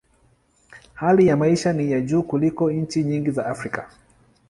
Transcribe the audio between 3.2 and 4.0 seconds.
za Afrika.